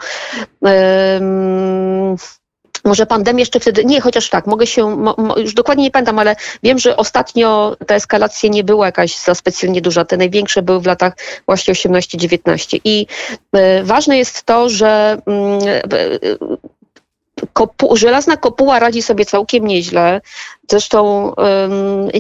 Um, 0.62 2.18
może 2.86 3.06
pandemia 3.06 3.40
jeszcze 3.40 3.60
wtedy, 3.60 3.86
nie, 3.86 4.02
chociaż 4.02 4.30
tak, 4.30 4.48
mogę 4.48 4.68
się, 4.68 5.14
już 5.38 5.54
dokładnie 5.54 5.84
nie 5.84 5.92
pamiętam, 5.92 6.20
ale 6.20 6.36
wiem, 6.64 6.80
że 6.80 6.98
ostatnio 6.98 7.78
ta 7.88 7.96
eskalacja 7.96 8.50
nie 8.50 8.64
była 8.64 8.86
jakaś 8.86 9.18
za 9.18 9.36
specjalnie 9.36 9.82
duża. 9.82 10.06
Te 10.06 10.18
największe 10.18 10.62
były 10.62 10.80
w 10.80 10.86
latach 10.86 11.14
właśnie 11.46 11.74
18-19. 11.74 12.80
I 12.84 13.08
y, 13.56 13.84
ważne 13.84 14.18
jest 14.18 14.44
to, 14.44 14.70
że 14.70 15.22
y, 15.94 16.38
kopu, 17.54 17.98
żelazna 17.98 18.38
kopuła 18.38 18.80
radzi 18.80 19.02
sobie 19.02 19.26
całkiem 19.26 19.68
nieźle. 19.68 20.22
Zresztą 20.70 21.34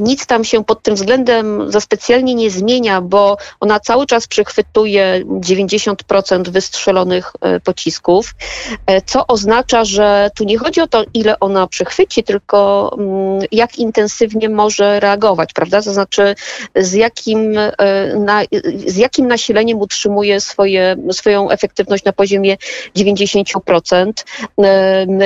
nic 0.01 0.25
tam 0.25 0.43
się 0.43 0.63
pod 0.63 0.83
tym 0.83 0.95
względem 0.95 1.71
za 1.71 1.81
specjalnie 1.81 2.35
nie 2.35 2.51
zmienia, 2.51 3.01
bo 3.01 3.37
ona 3.59 3.79
cały 3.79 4.05
czas 4.05 4.27
przechwytuje 4.27 5.23
90% 5.25 6.49
wystrzelonych 6.49 7.33
e, 7.41 7.59
pocisków, 7.59 8.35
e, 8.85 9.01
co 9.01 9.27
oznacza, 9.27 9.85
że 9.85 10.31
tu 10.35 10.43
nie 10.43 10.57
chodzi 10.57 10.81
o 10.81 10.87
to, 10.87 11.03
ile 11.13 11.39
ona 11.39 11.67
przechwyci, 11.67 12.23
tylko 12.23 12.89
um, 12.97 13.47
jak 13.51 13.77
intensywnie 13.77 14.49
może 14.49 14.99
reagować, 14.99 15.53
prawda? 15.53 15.81
To 15.81 15.93
znaczy, 15.93 16.35
z 16.75 16.93
jakim, 16.93 17.57
e, 17.57 17.73
na, 18.15 18.41
z 18.85 18.95
jakim 18.95 19.27
nasileniem 19.27 19.79
utrzymuje 19.79 20.41
swoje, 20.41 20.95
swoją 21.11 21.49
efektywność 21.49 22.03
na 22.03 22.13
poziomie 22.13 22.57
90%. 22.97 24.11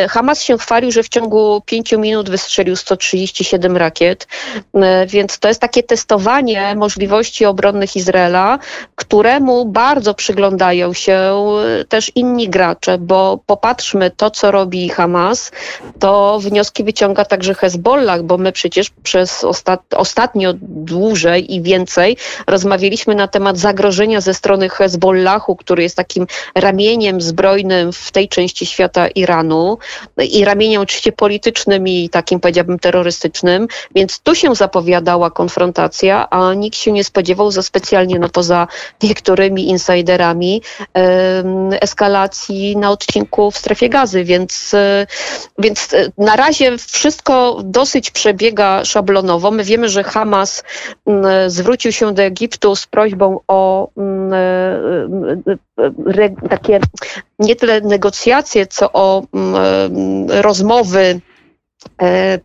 Hamas 0.10 0.42
się 0.42 0.58
chwalił, 0.58 0.92
że 0.92 1.04
w 1.04 1.10
ciągu 1.10 1.62
5 1.66 1.92
minut 1.92 2.30
wystrzelił 2.30 2.76
137 3.14 3.78
rakiet, 3.78 4.28
e, 4.74 5.06
więc 5.08 5.40
to 5.40 5.48
jest 5.48 5.62
takie 5.62 5.84
testowanie 5.84 6.76
możliwości 6.76 7.46
obronnych 7.46 7.96
Izraela, 7.96 8.60
któremu 8.96 9.66
bardzo 9.66 10.14
przyglądają 10.14 10.94
się 10.94 11.14
e, 11.14 11.86
też 11.86 12.12
inni 12.16 12.50
gracze, 12.50 12.98
bo 12.98 13.40
popatrzmy 13.46 14.12
to, 14.12 14.32
co 14.32 14.52
robi 14.52 14.90
Hamas, 14.90 15.52
to 16.00 16.40
wnioski 16.40 16.84
wyciąga 16.84 17.26
także 17.26 17.54
Hezbollah, 17.54 18.24
bo 18.24 18.38
my 18.38 18.52
przecież 18.52 18.90
przez 19.04 19.44
ostat 19.44 19.82
ostatnio 19.96 20.54
dłużej 20.62 21.54
i 21.54 21.62
więcej 21.62 22.18
rozmawialiśmy 22.48 23.16
na 23.16 23.28
temat 23.28 23.58
zagrożenia 23.58 24.22
ze 24.22 24.34
strony 24.34 24.70
Hezbollahu, 24.70 25.56
który 25.56 25.84
jest 25.84 25.96
takim 25.96 26.28
ramieniem 26.56 27.22
zbrojnym 27.22 27.94
w 27.94 28.12
tej 28.12 28.30
części 28.30 28.66
świata 28.66 29.08
Iranu 29.08 29.78
i 30.32 30.46
ramieniem 30.46 30.82
oczywiście 30.82 31.12
politycznym 31.12 31.88
i 31.88 32.10
takim 32.10 32.40
powiedziałbym 32.40 32.80
terrorystycznym, 32.80 33.03
więc 33.96 34.20
tu 34.20 34.36
się 34.36 34.56
zapowiadała 34.56 35.32
konfrontacja, 35.32 36.30
a 36.30 36.54
nikt 36.54 36.78
się 36.78 36.92
nie 36.92 37.04
spodziewał 37.04 37.52
za 37.52 37.62
specjalnie, 37.62 38.20
no 38.20 38.30
poza 38.30 38.68
niektórymi 39.04 39.70
insiderami, 39.70 40.62
eskalacji 41.82 42.78
na 42.78 42.92
odcinku 42.92 43.52
w 43.52 43.58
strefie 43.58 43.90
gazy, 43.90 44.24
więc, 44.24 44.74
e, 44.74 45.08
więc 45.58 45.94
e, 45.94 46.12
na 46.18 46.36
razie 46.36 46.78
wszystko 46.78 47.60
dosyć 47.64 48.12
przebiega 48.12 48.86
szablonowo. 48.86 49.52
My 49.52 49.64
wiemy, 49.64 49.90
że 49.90 50.04
Hamas 50.04 50.64
zwrócił 51.48 51.92
się 51.92 52.14
do 52.14 52.22
Egiptu 52.22 52.76
z 52.76 52.88
prośbą 52.88 53.40
o 53.48 53.90
e, 53.98 54.80
takie 56.50 56.80
nie 57.40 57.56
tyle 57.56 57.82
negocjacje, 57.82 58.68
co 58.68 58.92
o 58.94 59.24
rozmowy 60.28 61.22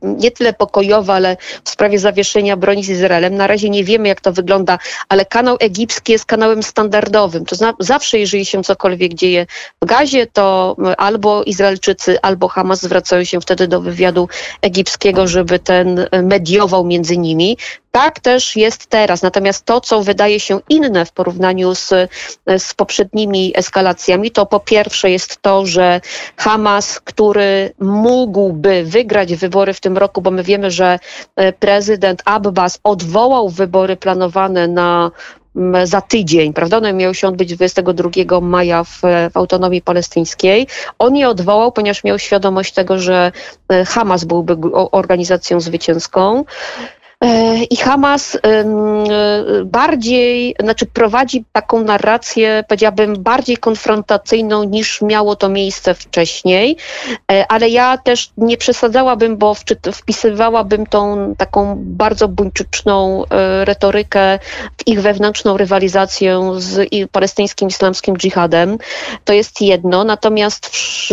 nie 0.03 0.31
tyle 0.31 0.53
pokojowe, 0.53 1.13
ale 1.13 1.37
w 1.65 1.71
sprawie 1.71 1.99
zawieszenia 1.99 2.57
broni 2.57 2.85
z 2.85 2.89
Izraelem. 2.89 3.35
Na 3.35 3.47
razie 3.47 3.71
nie 3.71 3.85
wiemy, 3.85 4.09
jak 4.09 4.21
to 4.21 4.33
wygląda, 4.33 4.79
ale 5.09 5.25
kanał 5.25 5.57
egipski 5.61 6.13
jest 6.13 6.25
kanałem 6.25 6.63
standardowym. 6.63 7.45
To 7.45 7.57
zna, 7.57 7.75
zawsze, 7.79 8.19
jeżeli 8.19 8.45
się 8.45 8.63
cokolwiek 8.63 9.15
dzieje 9.15 9.47
w 9.83 9.87
Gazie, 9.87 10.27
to 10.27 10.77
albo 10.99 11.43
Izraelczycy, 11.43 12.21
albo 12.21 12.49
Hamas 12.49 12.83
zwracają 12.83 13.25
się 13.25 13.41
wtedy 13.41 13.69
do 13.69 13.81
wywiadu 13.81 14.29
egipskiego, 14.63 15.29
żeby 15.29 15.59
ten 15.59 16.07
mediował 16.23 16.85
między 16.85 17.19
nimi. 17.19 17.57
Tak 17.99 18.21
też 18.21 18.57
jest 18.57 18.87
teraz. 18.87 19.23
Natomiast 19.23 19.65
to, 19.65 19.81
co 19.81 20.03
wydaje 20.03 20.41
się 20.41 20.61
inne 20.69 21.05
w 21.05 21.13
porównaniu 21.13 21.75
z, 21.75 21.91
z 22.59 22.75
poprzednimi 22.75 23.53
eskalacjami, 23.57 24.31
to 24.31 24.47
po 24.47 24.61
pierwsze 24.61 25.11
jest 25.11 25.43
to, 25.43 25.67
że 25.67 26.01
Hamas, 26.37 27.01
który 27.01 27.73
mógłby 27.81 28.85
wygrać 28.85 29.35
wybory 29.35 29.75
w 29.75 29.81
tym 29.81 29.99
roku, 29.99 30.23
bo 30.23 30.31
my 30.31 30.43
wiemy, 30.43 30.71
że 30.71 30.99
e, 31.37 31.53
prezydent 31.53 32.23
Abbas 32.25 32.81
odwołał 32.85 33.49
wybory 33.49 33.97
planowane 33.97 34.69
na 34.69 35.11
za 35.85 36.01
tydzień, 36.01 36.53
prawda? 36.53 36.77
One 36.77 36.93
miały 36.93 37.15
się 37.15 37.29
odbyć 37.29 37.55
22 37.55 38.41
maja 38.41 38.85
w, 38.85 39.01
w 39.33 39.37
autonomii 39.37 39.83
palestyńskiej. 39.83 40.67
On 40.99 41.17
je 41.17 41.29
odwołał, 41.29 41.73
ponieważ 41.73 42.05
miał 42.05 42.19
świadomość 42.19 42.75
tego, 42.75 42.99
że 42.99 43.33
e, 43.69 43.85
Hamas 43.85 44.25
byłby 44.25 44.57
organizacją 44.73 45.61
zwycięską. 45.61 46.45
E, 47.25 47.65
I 47.71 47.77
Hamas 47.77 48.37
e, 48.37 48.65
bardziej, 49.65 50.55
znaczy 50.61 50.87
prowadzi 50.87 51.45
taką 51.53 51.83
narrację, 51.85 52.65
powiedziałabym, 52.69 53.23
bardziej 53.23 53.57
konfrontacyjną 53.57 54.65
niż 54.65 55.03
miało 55.03 55.37
to 55.37 55.49
miejsce 55.49 55.95
wcześniej, 55.95 56.77
e, 57.33 57.47
ale 57.49 57.69
ja 57.69 57.99
też 57.99 58.31
nie 58.37 58.57
przesadzałabym, 58.57 59.37
bo 59.37 59.55
wpisywałabym 59.93 60.87
tą 60.87 61.35
taką 61.39 61.75
bardzo 61.79 62.29
buńczyczną 62.29 63.25
retorykę 63.65 64.39
w 64.79 64.87
ich 64.87 65.03
wewnętrzną 65.03 65.57
rywalizację 65.57 66.51
z 66.57 66.89
palestyńskim 67.13 67.69
islamskim 67.69 68.17
dżihadem. 68.17 68.79
To 69.25 69.33
jest 69.33 69.61
jedno, 69.61 70.05
natomiast 70.05 70.71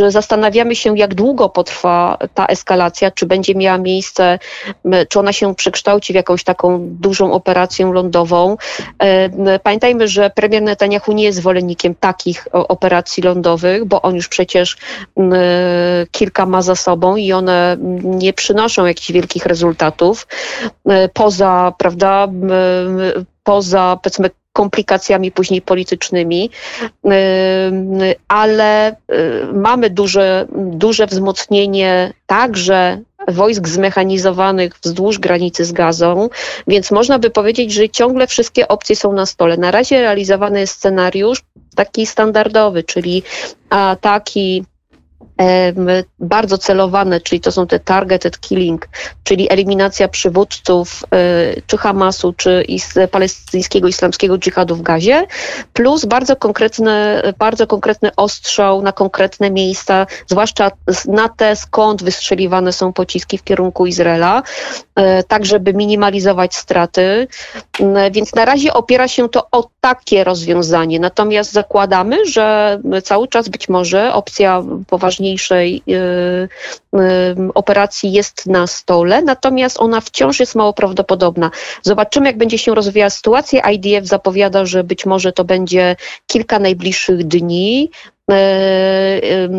zastanawiamy 0.07 0.75
się, 0.75 0.97
jak 0.97 1.15
długo 1.15 1.49
potrwa 1.49 2.17
ta 2.33 2.45
eskalacja, 2.45 3.11
czy 3.11 3.25
będzie 3.25 3.55
miała 3.55 3.77
miejsce, 3.77 4.39
czy 5.09 5.19
ona 5.19 5.33
się 5.33 5.55
przekształci 5.55 5.94
kształci 5.95 6.13
w 6.13 6.15
jakąś 6.15 6.43
taką 6.43 6.79
dużą 6.81 7.33
operację 7.33 7.85
lądową. 7.85 8.57
E, 8.99 9.59
pamiętajmy, 9.59 10.07
że 10.07 10.29
premier 10.29 10.63
Netanyahu 10.63 11.13
nie 11.13 11.23
jest 11.23 11.37
zwolennikiem 11.37 11.95
takich 11.95 12.47
operacji 12.51 13.23
lądowych, 13.23 13.85
bo 13.85 14.01
on 14.01 14.15
już 14.15 14.27
przecież 14.27 14.77
kilka 16.11 16.45
ma 16.45 16.61
za 16.61 16.75
sobą 16.75 17.15
i 17.15 17.33
one 17.33 17.77
nie 18.03 18.33
przynoszą 18.33 18.85
jakichś 18.85 19.11
wielkich 19.11 19.45
rezultatów. 19.45 20.27
E, 20.89 21.09
poza, 21.09 21.73
prawda, 21.77 22.27
poza 23.43 23.97
powiedzmy 24.03 24.29
komplikacjami 24.55 25.31
później 25.31 25.61
politycznymi, 25.61 26.49
ale 28.27 28.95
mamy 29.53 29.89
duże, 29.89 30.47
duże 30.55 31.07
wzmocnienie 31.07 32.13
także 32.25 33.01
wojsk 33.27 33.67
zmechanizowanych 33.67 34.73
wzdłuż 34.83 35.19
granicy 35.19 35.65
z 35.65 35.71
Gazą, 35.71 36.29
więc 36.67 36.91
można 36.91 37.19
by 37.19 37.29
powiedzieć, 37.29 37.73
że 37.73 37.89
ciągle 37.89 38.27
wszystkie 38.27 38.67
opcje 38.67 38.95
są 38.95 39.13
na 39.13 39.25
stole. 39.25 39.57
Na 39.57 39.71
razie 39.71 40.01
realizowany 40.01 40.59
jest 40.59 40.73
scenariusz 40.73 41.41
taki 41.75 42.05
standardowy, 42.05 42.83
czyli 42.83 43.23
ataki 43.69 44.63
bardzo 46.19 46.57
celowane, 46.57 47.21
czyli 47.21 47.41
to 47.41 47.51
są 47.51 47.67
te 47.67 47.79
targeted 47.79 48.39
killing, 48.39 48.87
czyli 49.23 49.51
eliminacja 49.51 50.07
przywódców 50.07 51.03
e, 51.11 51.61
czy 51.67 51.77
Hamasu, 51.77 52.33
czy 52.33 52.65
palestyńskiego 53.11 53.87
islamskiego 53.87 54.37
dżihadu 54.37 54.75
w 54.75 54.81
Gazie, 54.81 55.27
plus 55.73 56.05
bardzo 56.05 56.35
konkretny, 56.35 57.21
bardzo 57.37 57.67
konkretny 57.67 58.15
ostrzał 58.15 58.81
na 58.81 58.91
konkretne 58.91 59.51
miejsca, 59.51 60.07
zwłaszcza 60.27 60.71
na 61.07 61.29
te, 61.29 61.55
skąd 61.55 62.03
wystrzeliwane 62.03 62.73
są 62.73 62.93
pociski 62.93 63.37
w 63.37 63.43
kierunku 63.43 63.85
Izraela, 63.85 64.43
e, 64.95 65.23
tak 65.23 65.45
żeby 65.45 65.73
minimalizować 65.73 66.55
straty. 66.55 67.27
Więc 68.11 68.35
na 68.35 68.45
razie 68.45 68.73
opiera 68.73 69.07
się 69.07 69.29
to 69.29 69.47
o 69.51 69.69
takie 69.81 70.23
rozwiązanie. 70.23 70.99
Natomiast 70.99 71.51
zakładamy, 71.51 72.25
że 72.25 72.79
cały 73.03 73.27
czas 73.27 73.49
być 73.49 73.69
może 73.69 74.13
opcja 74.13 74.63
poważniejszej 74.87 75.14
y, 75.19 75.91
y, 75.93 77.53
operacji 77.53 78.11
jest 78.11 78.47
na 78.47 78.67
stole, 78.67 79.21
natomiast 79.21 79.79
ona 79.79 80.01
wciąż 80.01 80.39
jest 80.39 80.55
mało 80.55 80.73
prawdopodobna. 80.73 81.51
Zobaczymy, 81.81 82.27
jak 82.27 82.37
będzie 82.37 82.57
się 82.57 82.75
rozwijała 82.75 83.09
sytuacja. 83.09 83.71
IDF 83.71 84.07
zapowiada, 84.07 84.65
że 84.65 84.83
być 84.83 85.05
może 85.05 85.31
to 85.31 85.43
będzie 85.43 85.95
kilka 86.27 86.59
najbliższych 86.59 87.23
dni. 87.23 87.89
E, 88.31 89.49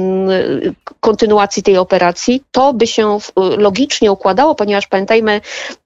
kontynuacji 1.01 1.63
tej 1.63 1.79
operacji. 1.79 2.43
To 2.53 2.73
by 2.73 2.87
się 2.87 3.19
logicznie 3.37 4.13
układało, 4.13 4.55
ponieważ 4.55 4.87
pamiętajmy, 4.87 5.41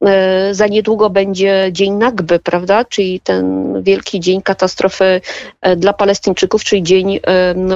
e, 0.07 0.55
za 0.55 0.67
niedługo 0.67 1.11
będzie 1.11 1.69
Dzień 1.73 1.93
Nagby, 1.93 2.39
prawda? 2.39 2.85
Czyli 2.85 3.21
ten 3.21 3.75
wielki 3.83 4.21
dzień 4.21 4.43
katastrofy 4.43 5.21
e, 5.61 5.77
dla 5.77 5.93
Palestyńczyków, 5.93 6.65
czyli 6.65 6.83
dzień 6.83 7.21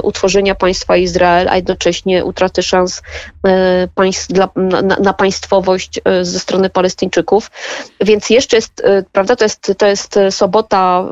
utworzenia 0.02 0.54
państwa 0.54 0.96
Izrael, 0.96 1.48
a 1.48 1.56
jednocześnie 1.56 2.24
utraty 2.24 2.62
szans 2.62 3.02
na, 4.30 4.48
na 4.82 5.12
państwowość 5.12 6.00
ze 6.22 6.40
strony 6.40 6.70
Palestyńczyków. 6.70 7.50
Więc 8.00 8.30
jeszcze 8.30 8.56
jest, 8.56 8.82
prawda, 9.12 9.36
to 9.36 9.44
jest, 9.44 9.72
to 9.78 9.86
jest 9.86 10.18
sobota 10.30 11.04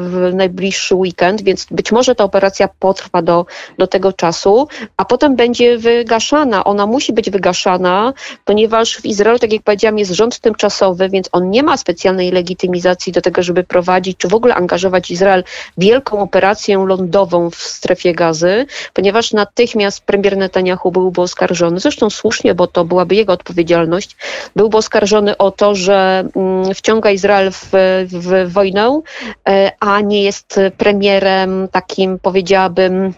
w 0.00 0.30
najbliższy 0.34 0.94
weekend, 0.94 1.42
więc 1.42 1.66
być 1.70 1.92
może 1.92 2.14
ta 2.14 2.24
operacja 2.24 2.68
potrwa 2.78 3.22
do 3.22 3.35
do, 3.78 3.86
tego 3.86 4.12
czasu, 4.12 4.68
a 4.96 5.04
potem 5.04 5.36
będzie 5.36 5.78
wygaszana. 5.78 6.64
Ona 6.64 6.86
musi 6.86 7.12
być 7.12 7.30
wygaszana, 7.30 8.12
ponieważ 8.44 8.96
w 8.96 9.04
Izraelu, 9.04 9.38
tak 9.38 9.52
jak 9.52 9.62
powiedziałam, 9.62 9.98
jest 9.98 10.12
rząd 10.12 10.40
tymczasowy, 10.40 11.08
więc 11.08 11.28
on 11.32 11.50
nie 11.50 11.62
ma 11.62 11.76
specjalnej 11.76 12.30
legitymizacji 12.30 13.12
do 13.12 13.20
tego, 13.20 13.42
żeby 13.42 13.64
prowadzić, 13.64 14.18
czy 14.18 14.28
w 14.28 14.34
ogóle 14.34 14.54
angażować 14.54 15.10
Izrael 15.10 15.44
w 15.76 15.80
wielką 15.80 16.20
operację 16.20 16.84
lądową 16.86 17.50
w 17.50 17.56
strefie 17.56 18.14
gazy, 18.14 18.66
ponieważ 18.94 19.32
natychmiast 19.32 20.00
premier 20.00 20.36
Netanyahu 20.36 20.92
byłby 20.92 21.20
oskarżony, 21.20 21.80
zresztą 21.80 22.10
słusznie, 22.10 22.54
bo 22.54 22.66
to 22.66 22.84
byłaby 22.84 23.14
jego 23.14 23.32
odpowiedzialność, 23.32 24.16
byłby 24.56 24.76
oskarżony 24.76 25.36
o 25.36 25.50
to, 25.50 25.74
że 25.74 26.28
mm, 26.36 26.74
wciąga 26.74 27.10
Izrael 27.10 27.52
w, 27.52 27.70
w 28.06 28.52
wojnę, 28.52 29.00
e, 29.48 29.72
a 29.80 30.00
nie 30.00 30.22
jest 30.22 30.60
premierem 30.78 31.68
takim, 31.72 32.18
powiedziałabym, 32.18 33.14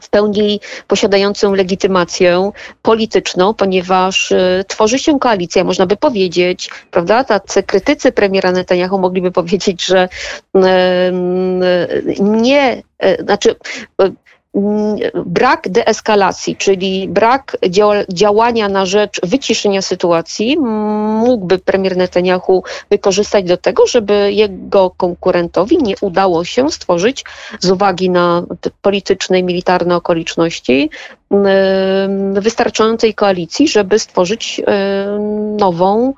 w 0.00 0.10
pełni 0.10 0.60
posiadającą 0.86 1.54
legitymację 1.54 2.50
polityczną, 2.82 3.54
ponieważ 3.54 4.32
y, 4.32 4.64
tworzy 4.68 4.98
się 4.98 5.18
koalicja, 5.18 5.64
można 5.64 5.86
by 5.86 5.96
powiedzieć, 5.96 6.70
prawda, 6.90 7.24
tacy 7.24 7.62
krytycy 7.62 8.12
premiera 8.12 8.52
Netanyahu 8.52 8.98
mogliby 8.98 9.30
powiedzieć, 9.40 9.86
że 9.86 10.08
y, 10.56 10.60
nie, 12.20 12.82
znaczy 13.20 13.56
brak 15.26 15.68
deeskalacji, 15.68 16.56
czyli 16.56 17.08
brak 17.08 17.56
działania 18.08 18.68
na 18.68 18.86
rzecz 18.86 19.20
wyciszenia 19.22 19.82
sytuacji, 19.82 20.58
mógłby 20.58 21.58
premier 21.58 21.96
Netanyahu 21.96 22.64
wykorzystać 22.90 23.44
do 23.44 23.56
tego, 23.56 23.86
żeby 23.86 24.32
jego 24.32 24.90
konkurentowi 24.90 25.78
nie 25.78 25.94
udało 26.00 26.44
się 26.44 26.70
stworzyć 26.70 27.24
z 27.60 27.70
uwagi 27.70 28.10
na 28.10 28.42
polityczne 28.82 29.38
i 29.38 29.44
militarne 29.44 29.96
okoliczności 29.96 30.90
wystarczającej 32.32 33.14
koalicji, 33.14 33.68
żeby 33.68 33.98
stworzyć 33.98 34.60
nową, 35.58 36.14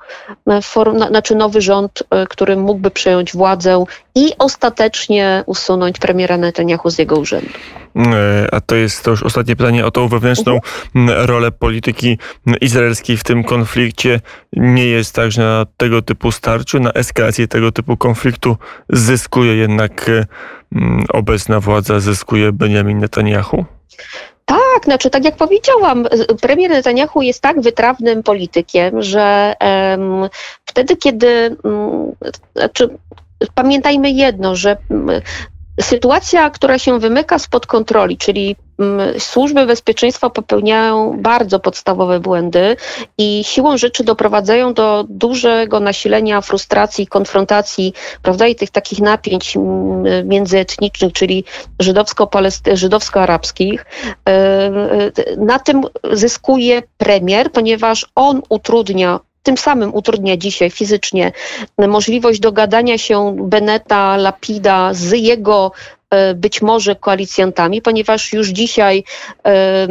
znaczy 1.09 1.35
nowy 1.35 1.61
rząd, 1.61 2.03
e, 2.09 2.27
który 2.27 2.57
mógłby 2.57 2.91
przejąć 2.91 3.33
władzę 3.33 3.83
i 4.15 4.31
ostatecznie 4.39 5.43
usunąć 5.45 5.99
premiera 5.99 6.37
Netanyahu 6.37 6.89
z 6.89 6.99
jego 6.99 7.15
urzędu. 7.19 7.49
E, 7.95 8.47
a 8.51 8.61
to 8.61 8.75
jest 8.75 9.03
to 9.03 9.11
już 9.11 9.23
ostatnie 9.23 9.55
pytanie 9.55 9.85
o 9.85 9.91
tą 9.91 10.07
wewnętrzną 10.07 10.59
mhm. 10.95 11.25
rolę 11.27 11.51
polityki 11.51 12.17
izraelskiej 12.61 13.17
w 13.17 13.23
tym 13.23 13.43
konflikcie. 13.43 14.19
Nie 14.53 14.85
jest 14.85 15.15
tak, 15.15 15.31
że 15.31 15.41
na 15.41 15.65
tego 15.77 16.01
typu 16.01 16.31
starciu, 16.31 16.79
na 16.79 16.91
eskalację 16.91 17.47
tego 17.47 17.71
typu 17.71 17.97
konfliktu 17.97 18.57
zyskuje 18.89 19.55
jednak 19.55 20.09
e, 20.09 20.25
obecna 21.13 21.59
władza, 21.59 21.99
zyskuje 21.99 22.51
Benjamin 22.51 22.97
Netanyahu? 22.97 23.65
Tak, 24.45 24.83
znaczy 24.83 25.09
tak 25.09 25.25
jak 25.25 25.35
powiedziałam, 25.35 26.05
premier 26.41 26.71
Netanyahu 26.71 27.21
jest 27.21 27.41
tak 27.41 27.61
wytrawnym 27.61 28.23
politykiem, 28.23 29.01
że 29.01 29.53
um, 29.61 30.29
wtedy, 30.65 30.95
kiedy 30.95 31.57
um, 31.63 32.11
znaczy, 32.55 32.89
pamiętajmy 33.55 34.11
jedno, 34.11 34.55
że 34.55 34.77
um, 34.89 35.09
sytuacja, 35.81 36.49
która 36.49 36.79
się 36.79 36.99
wymyka 36.99 37.39
spod 37.39 37.65
kontroli, 37.65 38.17
czyli 38.17 38.55
Mm, 38.79 39.19
służby 39.19 39.65
bezpieczeństwa 39.65 40.29
popełniają 40.29 41.21
bardzo 41.21 41.59
podstawowe 41.59 42.19
błędy 42.19 42.75
i 43.17 43.43
siłą 43.43 43.77
rzeczy 43.77 44.03
doprowadzają 44.03 44.73
do 44.73 45.05
dużego 45.09 45.79
nasilenia 45.79 46.41
frustracji, 46.41 47.07
konfrontacji, 47.07 47.93
prawda, 48.21 48.47
i 48.47 48.55
tych 48.55 48.69
takich 48.69 48.99
napięć 48.99 49.57
mm, 49.57 50.27
międzyetnicznych, 50.27 51.13
czyli 51.13 51.43
żydowsko-arabskich. 52.73 53.85
E, 53.85 54.31
e, 54.31 55.11
na 55.37 55.59
tym 55.59 55.81
zyskuje 56.11 56.81
premier, 56.97 57.51
ponieważ 57.51 58.05
on 58.15 58.41
utrudnia 58.49 59.19
tym 59.43 59.57
samym 59.57 59.93
utrudnia 59.93 60.37
dzisiaj 60.37 60.69
fizycznie 60.69 61.31
możliwość 61.77 62.39
dogadania 62.39 62.97
się 62.97 63.35
Beneta, 63.39 64.17
Lapida 64.17 64.93
z 64.93 65.11
jego 65.11 65.71
być 66.35 66.61
może 66.61 66.95
koalicjantami, 66.95 67.81
ponieważ 67.81 68.33
już 68.33 68.47
dzisiaj 68.47 69.03
e, 69.45 69.87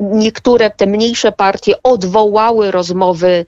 niektóre 0.00 0.70
te 0.70 0.86
mniejsze 0.86 1.32
partie 1.32 1.74
odwołały 1.82 2.70
rozmowy 2.70 3.46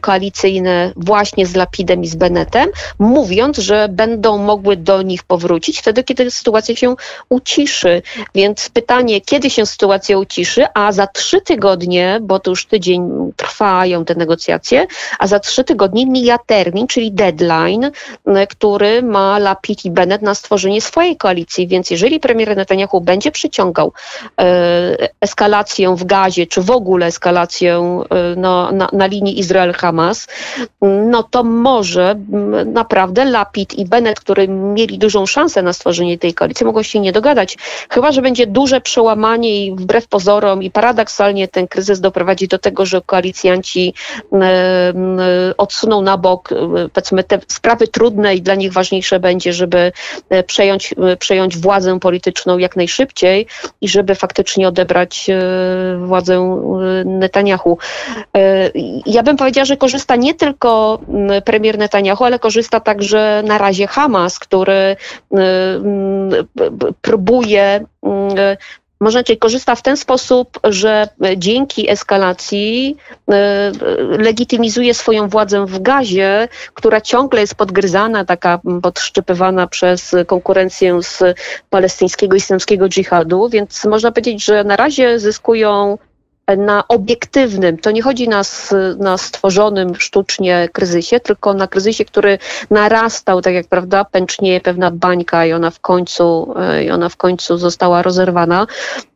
koalicyjne 0.00 0.92
właśnie 0.96 1.46
z 1.46 1.56
Lapidem 1.56 2.02
i 2.02 2.06
z 2.06 2.16
Benetem, 2.16 2.68
mówiąc, 2.98 3.58
że 3.58 3.88
będą 3.88 4.38
mogły 4.38 4.76
do 4.76 5.02
nich 5.02 5.24
powrócić 5.24 5.78
wtedy, 5.78 6.04
kiedy 6.04 6.30
sytuacja 6.30 6.76
się 6.76 6.94
uciszy. 7.28 8.02
Więc 8.34 8.68
pytanie, 8.68 9.20
kiedy 9.20 9.50
się 9.50 9.66
sytuacja 9.66 10.18
uciszy, 10.18 10.66
a 10.74 10.92
za 10.92 11.06
trzy 11.06 11.40
tygodnie, 11.40 12.18
bo 12.22 12.38
to 12.40 12.50
już 12.50 12.66
tydzień 12.66 13.32
trwają 13.36 14.04
te 14.04 14.14
negocjacje, 14.14 14.86
a 15.18 15.26
za 15.26 15.40
trzy 15.40 15.64
tygodnie 15.64 16.06
mija 16.06 16.38
termin, 16.38 16.86
czyli 16.86 17.12
deadline, 17.12 17.90
który 18.48 19.02
ma 19.02 19.38
Lapid 19.38 19.55
Lapid 19.56 19.84
i 19.84 19.90
Bennett 19.90 20.22
na 20.22 20.34
stworzenie 20.34 20.80
swojej 20.80 21.16
koalicji, 21.16 21.68
więc 21.68 21.90
jeżeli 21.90 22.20
premier 22.20 22.56
Netanyahu 22.56 23.00
będzie 23.00 23.30
przyciągał 23.30 23.92
e, 24.40 25.08
eskalację 25.20 25.96
w 25.96 26.04
gazie, 26.04 26.46
czy 26.46 26.62
w 26.62 26.70
ogóle 26.70 27.06
eskalację 27.06 28.04
e, 28.10 28.36
no, 28.36 28.72
na, 28.72 28.88
na 28.92 29.06
linii 29.06 29.40
Izrael-Hamas, 29.42 30.28
no 30.82 31.22
to 31.22 31.44
może 31.44 32.14
naprawdę 32.66 33.24
Lapid 33.24 33.74
i 33.74 33.84
Bennett, 33.84 34.20
którzy 34.20 34.48
mieli 34.48 34.98
dużą 34.98 35.26
szansę 35.26 35.62
na 35.62 35.72
stworzenie 35.72 36.18
tej 36.18 36.34
koalicji, 36.34 36.66
mogą 36.66 36.82
się 36.82 37.00
nie 37.00 37.12
dogadać. 37.12 37.56
Chyba, 37.90 38.12
że 38.12 38.22
będzie 38.22 38.46
duże 38.46 38.80
przełamanie 38.80 39.66
i 39.66 39.74
wbrew 39.74 40.08
pozorom 40.08 40.62
i 40.62 40.70
paradoksalnie 40.70 41.48
ten 41.48 41.68
kryzys 41.68 42.00
doprowadzi 42.00 42.48
do 42.48 42.58
tego, 42.58 42.86
że 42.86 43.00
koalicjanci 43.06 43.94
odsuną 45.56 46.02
na 46.02 46.16
bok 46.16 46.48
powiedzmy 46.92 47.24
te 47.24 47.38
sprawy 47.48 47.88
trudne 47.88 48.34
i 48.34 48.42
dla 48.42 48.54
nich 48.54 48.72
ważniejsze 48.72 49.20
będzie, 49.20 49.45
żeby 49.52 49.92
e, 50.30 50.42
przejąć, 50.42 50.94
e, 51.12 51.16
przejąć 51.16 51.58
władzę 51.58 52.00
polityczną 52.00 52.58
jak 52.58 52.76
najszybciej 52.76 53.46
i 53.80 53.88
żeby 53.88 54.14
faktycznie 54.14 54.68
odebrać 54.68 55.30
e, 55.30 55.36
władzę 56.06 56.60
Netanyahu. 57.04 57.78
Ja 59.06 59.22
bym 59.22 59.36
powiedziała, 59.36 59.64
że 59.64 59.76
korzysta 59.76 60.16
nie 60.16 60.34
tylko 60.34 61.00
premier 61.44 61.78
Netanyahu, 61.78 62.24
ale 62.24 62.38
korzysta 62.38 62.80
także 62.80 63.42
na 63.46 63.58
razie 63.58 63.86
Hamas, 63.86 64.38
który 64.38 64.96
próbuje 67.02 67.84
powiedzieć, 69.00 69.36
korzysta 69.36 69.74
w 69.74 69.82
ten 69.82 69.96
sposób, 69.96 70.60
że 70.64 71.08
dzięki 71.36 71.90
eskalacji 71.90 72.96
e, 73.30 73.72
legitymizuje 74.18 74.94
swoją 74.94 75.28
władzę 75.28 75.66
w 75.66 75.82
gazie, 75.82 76.48
która 76.74 77.00
ciągle 77.00 77.40
jest 77.40 77.54
podgryzana, 77.54 78.24
taka 78.24 78.60
podszczypywana 78.82 79.66
przez 79.66 80.14
konkurencję 80.26 81.02
z 81.02 81.22
palestyńskiego 81.70 82.36
islamskiego 82.36 82.88
dżihadu, 82.88 83.48
więc 83.48 83.84
można 83.84 84.12
powiedzieć, 84.12 84.44
że 84.44 84.64
na 84.64 84.76
razie 84.76 85.18
zyskują 85.18 85.98
na 86.56 86.88
obiektywnym, 86.88 87.78
to 87.78 87.90
nie 87.90 88.02
chodzi 88.02 88.28
na, 88.28 88.42
na 88.98 89.18
stworzonym 89.18 89.94
sztucznie 89.94 90.68
kryzysie, 90.72 91.20
tylko 91.20 91.54
na 91.54 91.66
kryzysie, 91.66 92.04
który 92.04 92.38
narastał, 92.70 93.40
tak 93.40 93.54
jak 93.54 93.66
prawda, 93.66 94.04
pęcznieje 94.04 94.60
pewna 94.60 94.90
bańka 94.90 95.46
i 95.46 95.52
ona 95.52 95.70
w 95.70 95.80
końcu, 95.80 96.54
e, 96.58 96.84
i 96.84 96.90
ona 96.90 97.08
w 97.08 97.16
końcu 97.16 97.58
została 97.58 98.02
rozerwana. 98.02 98.66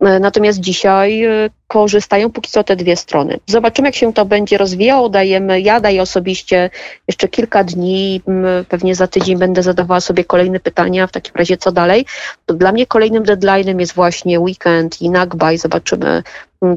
E, 0.00 0.18
natomiast 0.20 0.60
dzisiaj 0.60 1.24
e, 1.24 1.50
korzystają 1.70 2.30
póki 2.30 2.50
co 2.50 2.64
te 2.64 2.76
dwie 2.76 2.96
strony. 2.96 3.38
Zobaczymy, 3.46 3.88
jak 3.88 3.94
się 3.94 4.12
to 4.12 4.24
będzie 4.24 4.59
rozwijało. 4.59 5.09
Dajemy, 5.09 5.61
ja 5.61 5.80
daję 5.80 6.02
osobiście 6.02 6.70
jeszcze 7.09 7.28
kilka 7.28 7.64
dni, 7.64 8.22
pewnie 8.68 8.94
za 8.94 9.06
tydzień 9.06 9.38
będę 9.38 9.62
zadawała 9.62 10.00
sobie 10.00 10.24
kolejne 10.24 10.61
pytania, 10.61 11.06
w 11.06 11.12
takim 11.12 11.35
razie 11.35 11.56
co 11.56 11.72
dalej. 11.72 12.06
To 12.46 12.54
dla 12.54 12.72
mnie 12.72 12.87
kolejnym 12.87 13.22
deadline'em 13.22 13.80
jest 13.80 13.94
właśnie 13.94 14.40
weekend 14.40 15.02
i 15.02 15.11
Nagba 15.11 15.52
i 15.52 15.59
zobaczymy, 15.59 16.22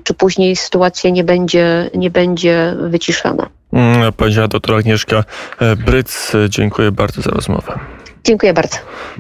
czy 0.03 0.13
później 0.13 0.56
sytuacja 0.56 1.10
nie 1.10 1.23
będzie, 1.23 1.89
nie 1.95 2.10
będzie 2.10 2.75
wyciszana. 2.89 3.49
Mm, 3.73 4.13
powiedziała 4.13 4.47
doktor 4.47 4.75
Agnieszka 4.75 5.23
Bryc. 5.86 6.32
Dziękuję 6.49 6.91
bardzo 6.91 7.21
za 7.21 7.32
rozmowę. 7.32 7.79
Dziękuję 8.23 8.53
bardzo. 8.53 8.77